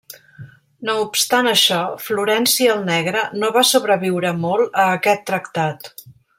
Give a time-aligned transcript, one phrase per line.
[0.87, 5.93] No obstant això, Florenci el Negre no va sobreviure molt a aquest tractat.